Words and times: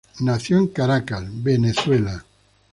Nació 0.21 0.57
en 0.57 0.69
Caracas, 0.69 1.23
Venezuela. 1.43 2.25